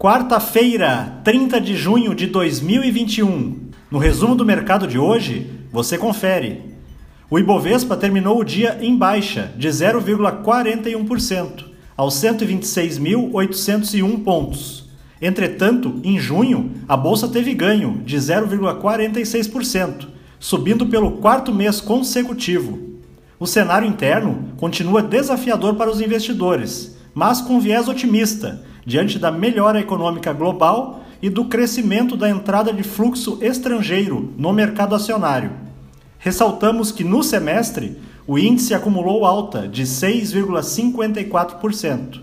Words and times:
Quarta-feira, 0.00 1.20
30 1.24 1.60
de 1.60 1.76
junho 1.76 2.14
de 2.14 2.26
2021. 2.28 3.68
No 3.90 3.98
resumo 3.98 4.34
do 4.34 4.46
mercado 4.46 4.86
de 4.86 4.98
hoje, 4.98 5.46
você 5.70 5.98
confere. 5.98 6.74
O 7.28 7.38
Ibovespa 7.38 7.98
terminou 7.98 8.40
o 8.40 8.44
dia 8.44 8.78
em 8.80 8.96
baixa, 8.96 9.52
de 9.58 9.68
0,41%, 9.68 11.66
aos 11.94 12.14
126.801 12.14 14.24
pontos. 14.24 14.88
Entretanto, 15.20 16.00
em 16.02 16.18
junho, 16.18 16.70
a 16.88 16.96
bolsa 16.96 17.28
teve 17.28 17.52
ganho 17.52 18.00
de 18.02 18.16
0,46%, 18.16 20.08
subindo 20.38 20.86
pelo 20.86 21.18
quarto 21.18 21.52
mês 21.52 21.78
consecutivo. 21.78 22.78
O 23.38 23.46
cenário 23.46 23.86
interno 23.86 24.48
continua 24.56 25.02
desafiador 25.02 25.74
para 25.74 25.90
os 25.90 26.00
investidores, 26.00 26.98
mas 27.14 27.40
com 27.40 27.60
viés 27.60 27.88
otimista 27.88 28.62
diante 28.84 29.18
da 29.18 29.30
melhora 29.30 29.80
econômica 29.80 30.30
global 30.32 31.04
e 31.22 31.28
do 31.28 31.44
crescimento 31.44 32.16
da 32.16 32.30
entrada 32.30 32.72
de 32.72 32.82
fluxo 32.82 33.38
estrangeiro 33.42 34.32
no 34.36 34.52
mercado 34.52 34.94
acionário. 34.94 35.50
Ressaltamos 36.18 36.92
que 36.92 37.04
no 37.04 37.22
semestre 37.22 37.96
o 38.26 38.38
índice 38.38 38.74
acumulou 38.74 39.24
alta 39.24 39.66
de 39.66 39.84
6,54%. 39.84 42.20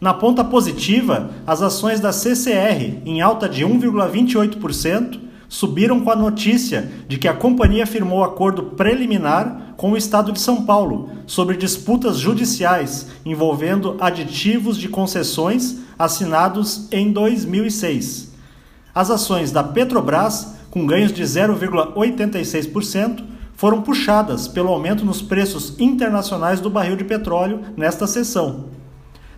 Na 0.00 0.14
ponta 0.14 0.44
positiva, 0.44 1.30
as 1.46 1.60
ações 1.60 1.98
da 1.98 2.12
CCR, 2.12 3.02
em 3.04 3.20
alta 3.20 3.48
de 3.48 3.64
1,28%, 3.64 5.18
subiram 5.48 6.00
com 6.00 6.10
a 6.10 6.16
notícia 6.16 6.88
de 7.08 7.18
que 7.18 7.26
a 7.26 7.34
companhia 7.34 7.86
firmou 7.86 8.22
acordo 8.22 8.62
preliminar 8.62 9.67
com 9.78 9.92
o 9.92 9.96
Estado 9.96 10.30
de 10.32 10.40
São 10.40 10.64
Paulo 10.64 11.08
sobre 11.24 11.56
disputas 11.56 12.18
judiciais 12.18 13.06
envolvendo 13.24 13.96
aditivos 14.00 14.76
de 14.76 14.88
concessões 14.88 15.76
assinados 15.96 16.88
em 16.90 17.12
2006. 17.12 18.32
As 18.92 19.08
ações 19.08 19.52
da 19.52 19.62
Petrobras, 19.62 20.56
com 20.68 20.84
ganhos 20.84 21.12
de 21.12 21.22
0,86%, 21.22 23.22
foram 23.54 23.80
puxadas 23.80 24.48
pelo 24.48 24.70
aumento 24.70 25.04
nos 25.04 25.22
preços 25.22 25.78
internacionais 25.78 26.60
do 26.60 26.68
barril 26.68 26.96
de 26.96 27.04
petróleo 27.04 27.60
nesta 27.76 28.08
sessão. 28.08 28.70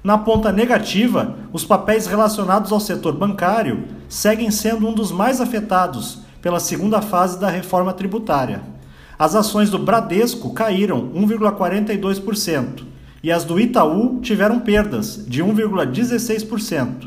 Na 0.02 0.16
ponta 0.16 0.50
negativa, 0.50 1.36
os 1.52 1.66
papéis 1.66 2.06
relacionados 2.06 2.72
ao 2.72 2.80
setor 2.80 3.12
bancário 3.12 3.84
seguem 4.08 4.50
sendo 4.50 4.88
um 4.88 4.94
dos 4.94 5.12
mais 5.12 5.38
afetados 5.38 6.20
pela 6.40 6.58
segunda 6.58 7.02
fase 7.02 7.38
da 7.38 7.50
reforma 7.50 7.92
tributária. 7.92 8.79
As 9.20 9.34
ações 9.34 9.68
do 9.68 9.78
Bradesco 9.78 10.54
caíram 10.54 11.10
1,42% 11.10 12.84
e 13.22 13.30
as 13.30 13.44
do 13.44 13.60
Itaú 13.60 14.18
tiveram 14.22 14.60
perdas 14.60 15.22
de 15.28 15.44
1,16%. 15.44 17.06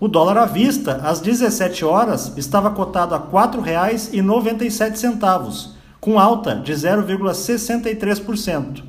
O 0.00 0.08
dólar 0.08 0.38
à 0.38 0.46
vista, 0.46 0.94
às 1.04 1.20
17 1.20 1.84
horas, 1.84 2.32
estava 2.38 2.70
cotado 2.70 3.14
a 3.14 3.18
R$ 3.18 3.24
4,97, 3.30 5.72
com 6.00 6.18
alta 6.18 6.54
de 6.54 6.72
0,63%. 6.72 8.82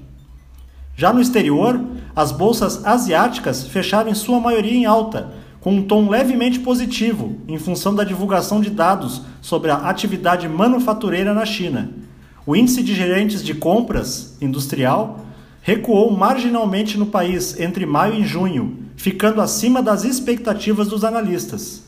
Já 0.96 1.12
no 1.12 1.20
exterior, 1.20 1.78
as 2.16 2.32
bolsas 2.32 2.86
asiáticas 2.86 3.68
fecharam 3.68 4.10
em 4.10 4.16
sua 4.16 4.40
maioria 4.40 4.74
em 4.74 4.86
alta, 4.86 5.34
com 5.60 5.74
um 5.74 5.84
tom 5.84 6.10
levemente 6.10 6.62
positivo, 6.62 7.42
em 7.46 7.60
função 7.60 7.94
da 7.94 8.06
divulgação 8.06 8.62
de 8.62 8.70
dados 8.70 9.24
sobre 9.42 9.70
a 9.70 9.90
atividade 9.90 10.48
manufatureira 10.48 11.34
na 11.34 11.46
China. 11.46 12.07
O 12.48 12.56
índice 12.56 12.82
de 12.82 12.96
gerentes 12.96 13.44
de 13.44 13.54
compras 13.54 14.38
industrial 14.40 15.20
recuou 15.62 16.10
marginalmente 16.10 16.98
no 16.98 17.08
país 17.08 17.60
entre 17.60 17.86
maio 17.86 18.22
e 18.22 18.24
junho, 18.24 18.78
ficando 18.96 19.42
acima 19.42 19.82
das 19.82 20.06
expectativas 20.06 20.88
dos 20.88 21.04
analistas. 21.04 21.84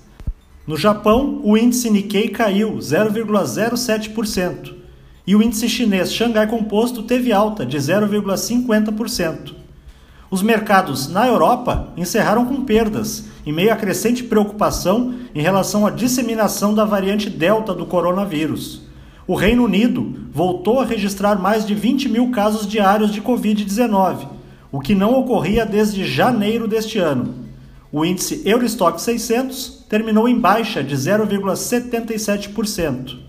No 0.68 0.76
Japão, 0.76 1.40
o 1.46 1.58
índice 1.58 1.90
Nikkei 1.90 2.28
caiu 2.28 2.74
0,07% 2.76 4.74
e 5.26 5.34
o 5.34 5.42
índice 5.42 5.70
chinês 5.70 6.12
Xangai 6.12 6.46
Composto 6.46 7.04
teve 7.04 7.32
alta 7.32 7.66
de 7.66 7.78
0,50%. 7.78 9.54
Os 10.30 10.42
mercados 10.42 11.08
na 11.08 11.26
Europa 11.26 11.94
encerraram 11.96 12.46
com 12.46 12.66
perdas, 12.66 13.24
em 13.46 13.54
meio 13.54 13.72
à 13.72 13.78
crescente 13.78 14.26
preocupação 14.26 15.16
em 15.34 15.42
relação 15.42 15.88
à 15.88 15.90
disseminação 15.90 16.74
da 16.74 16.84
variante 16.84 17.30
Delta 17.30 17.74
do 17.74 17.86
coronavírus. 17.86 18.89
O 19.30 19.36
Reino 19.36 19.64
Unido 19.64 20.28
voltou 20.34 20.80
a 20.80 20.86
registrar 20.86 21.38
mais 21.38 21.64
de 21.64 21.76
20 21.76 22.10
mil 22.10 22.32
casos 22.32 22.66
diários 22.66 23.12
de 23.12 23.22
Covid-19, 23.22 24.28
o 24.72 24.80
que 24.80 24.96
não 24.96 25.14
ocorria 25.14 25.68
desde 25.68 26.04
janeiro 26.04 26.68
deste 26.68 26.98
ano. 26.98 27.36
O 27.92 28.04
índice 28.04 28.42
Eurostock 28.44 29.00
600 29.00 29.86
terminou 29.88 30.28
em 30.28 30.36
baixa 30.36 30.84
de 30.84 30.96
0,77%. 30.96 33.20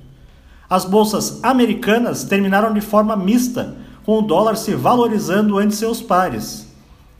As 0.70 0.86
bolsas 0.86 1.38
americanas 1.42 2.24
terminaram 2.24 2.72
de 2.72 2.80
forma 2.80 3.14
mista, 3.14 3.76
com 4.02 4.20
o 4.20 4.22
dólar 4.22 4.56
se 4.56 4.74
valorizando 4.74 5.58
ante 5.58 5.74
seus 5.74 6.00
pares. 6.00 6.66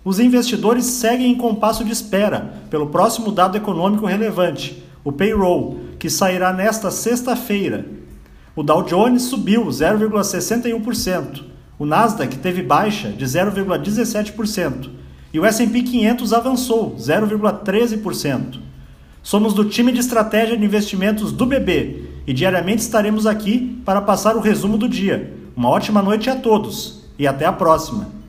Os 0.02 0.19
investidores 0.19 0.86
seguem 0.86 1.30
em 1.30 1.36
compasso 1.36 1.84
de 1.84 1.92
espera 1.92 2.54
pelo 2.70 2.86
próximo 2.86 3.30
dado 3.30 3.58
econômico 3.58 4.06
relevante, 4.06 4.82
o 5.04 5.12
payroll, 5.12 5.80
que 5.98 6.08
sairá 6.08 6.50
nesta 6.50 6.90
sexta-feira. 6.90 8.00
O 8.60 8.62
Dow 8.62 8.82
Jones 8.82 9.22
subiu 9.22 9.65
0,61%, 9.69 11.44
o 11.78 11.87
Nasdaq 11.87 12.37
teve 12.37 12.62
baixa 12.62 13.09
de 13.09 13.25
0,17% 13.25 14.91
e 15.32 15.41
o 15.41 15.47
S&P 15.47 15.82
500 15.82 16.34
avançou 16.34 16.94
0,13%. 16.94 18.60
Somos 19.22 19.54
do 19.54 19.65
time 19.65 19.91
de 19.93 20.00
estratégia 20.00 20.59
de 20.59 20.62
investimentos 20.66 21.32
do 21.32 21.47
BB 21.47 22.04
e 22.26 22.34
diariamente 22.34 22.82
estaremos 22.82 23.26
aqui 23.26 23.81
para 23.82 24.03
passar 24.03 24.37
o 24.37 24.41
resumo 24.41 24.76
do 24.76 24.87
dia. 24.87 25.32
Uma 25.56 25.70
ótima 25.70 26.03
noite 26.03 26.28
a 26.28 26.37
todos 26.37 27.09
e 27.19 27.26
até 27.26 27.47
a 27.47 27.53
próxima! 27.54 28.19